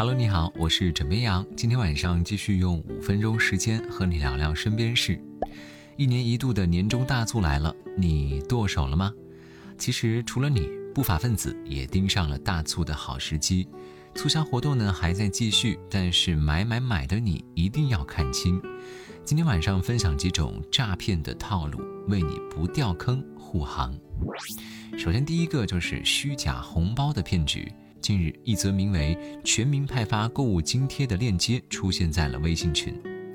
[0.00, 1.46] Hello，你好，我是枕边羊。
[1.54, 5.22] 今天晚上继续用五分钟时间和你聊聊身边事。
[5.98, 9.12] 一年一度的年终大促来了，你剁手了吗？
[9.76, 13.68] 其实除了你，不法分子也盯上了大促的好时机。
[14.14, 18.58] 促销活动呢还在继续，但是买买买的你一定要看清。
[19.22, 23.94] 今天晚上分享几种诈骗的套路，为你不掉坑护航。
[24.96, 27.70] 首先，第一个就是虚假红包的骗局。
[28.00, 32.94] 近日，一则名为“全民派发购物津贴”的链接出现在了微信群。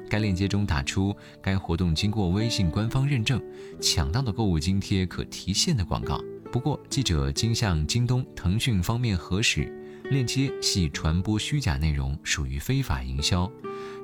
[0.10, 3.41] 该链接中打出该活动经过微信官方认证，
[3.82, 6.20] 抢到的购物津贴可提现的广告。
[6.52, 9.72] 不过，记者经向京东、腾讯方面核实，
[10.12, 13.52] 链接系传播虚假内容，属于非法营销。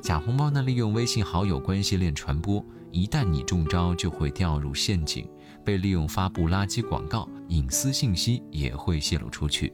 [0.01, 5.27] 假红包呢，利用微信好友关系链传播，一旦你中招，就会掉入陷阱，
[5.63, 9.71] 被利用发布垃圾广告，隐私信息也会泄露出去。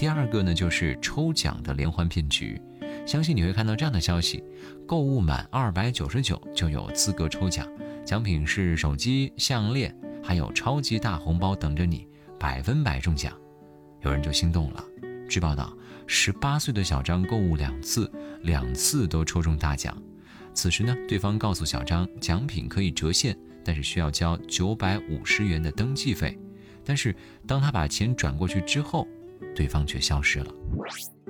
[0.00, 2.58] 第二个呢，就是抽奖的连环骗局，
[3.06, 4.42] 相信你会看到这样的消息：
[4.86, 7.68] 购物满二百九十九就有资格抽奖，
[8.02, 12.08] 奖品是手机、项链，还有超级大红包等着你，
[12.38, 13.30] 百分百中奖。
[14.00, 14.82] 有人就心动了。
[15.28, 19.94] 据报道，十八岁的小张购物两次，两次都抽中大奖。
[20.54, 26.38] 此时呢，对方告诉小张，奖品可以折现，但是需要交九百五十元的登记费。
[26.82, 27.14] 但是
[27.46, 29.06] 当他把钱转过去之后，
[29.60, 30.50] 对方却消失了。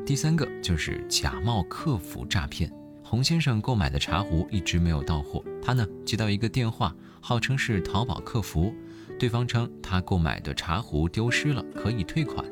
[0.07, 2.73] 第三个就是假冒客服诈骗。
[3.03, 8.73] 洪先生购买的茶壶一直没有到货，他呢接到一个电话，号称是淘宝客服，
[9.19, 12.47] 对方称他购买的茶壶丢失了，可以退款。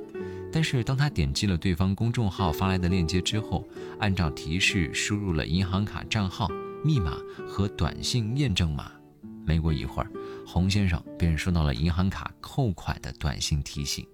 [0.53, 3.65] 但是当他点击了对方公众号发来的链接之后，
[4.01, 6.49] 按照提示输入了银行卡账号、
[6.85, 8.91] 密码和短信验证码，
[9.47, 10.11] 没过一会儿，
[10.45, 14.05] 洪先生便收到了银行卡扣款的短信提醒。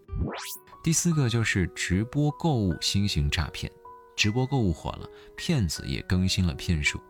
[0.85, 3.73] 第四个就是直播购物新型诈骗，
[4.15, 7.01] 直播购物火了，骗子也更新了骗术。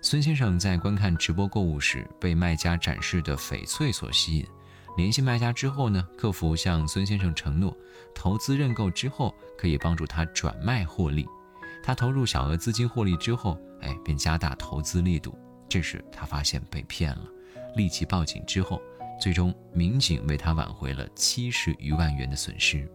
[0.00, 4.46] 孙先生在观看直播购物时，被卖家展示的翡翠所吸引，
[4.96, 7.76] 联系卖家之后呢，客服向孙先生承诺，
[8.14, 11.26] 投资认购之后可以帮助他转卖获利。
[11.82, 15.36] 他投入小额资金获利之后，哎，便加大投资力度。
[15.68, 17.24] 这时他发现被骗了，
[17.74, 18.80] 立即报警之后。
[19.18, 22.88] 最终，民警为他挽回了七十余万元的损失。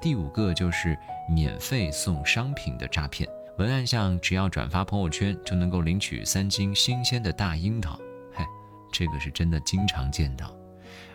[0.00, 0.96] 第五个就是
[1.28, 3.28] 免费送商品的诈骗，
[3.58, 7.98] 文案像只要转发朋友圈就能够领取三斤新鲜的大樱桃，
[8.32, 8.44] 嘿，
[8.92, 10.54] 这个是真的经常见到。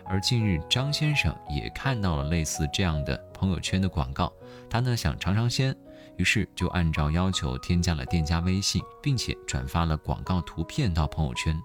[0.04, 4.32] 而近日，张先生也看到了类似这样的朋友圈的广告，
[4.70, 5.74] 他呢想尝尝鲜，
[6.16, 11.60] 于是就按照要求添加了店家微信，并且转发了广告图片到朋友圈。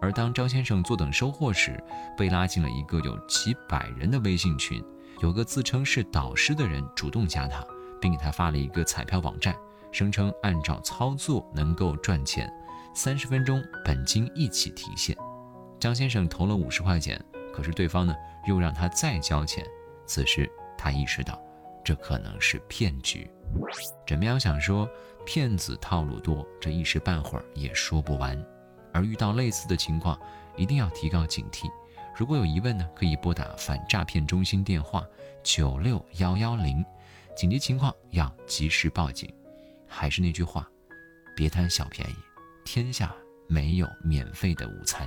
[0.00, 1.82] 而当张先生坐等收货时，
[2.16, 4.82] 被拉进了一个有几百人的微信群，
[5.20, 7.64] 有个自称是导师的人主动加他，
[8.00, 9.56] 并给他发了一个彩票网站，
[9.90, 12.52] 声称按照操作能够赚钱，
[12.94, 15.16] 三十分钟本金一起提现。
[15.80, 18.14] 张先生投了五十块钱，可是对方呢
[18.46, 19.64] 又让他再交钱。
[20.06, 21.40] 此时他意识到，
[21.84, 23.30] 这可能是骗局。
[24.06, 24.88] 枕边羊想说，
[25.24, 28.40] 骗子套路多，这一时半会儿也说不完。
[28.96, 30.18] 而遇到类似的情况，
[30.56, 31.70] 一定要提高警惕。
[32.16, 35.04] 如果有疑问呢，可以拨打反诈骗中心电话
[35.42, 36.82] 九六幺幺零，
[37.36, 39.30] 紧急情况要及时报警。
[39.86, 40.66] 还是那句话，
[41.36, 42.14] 别贪小便宜，
[42.64, 43.14] 天下
[43.46, 45.06] 没有免费的午餐。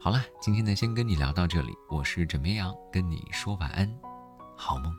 [0.00, 3.92] 好了，今天呢先跟你聊到这里，我是枕边羊，跟你说晚安，
[4.56, 4.94] 好梦。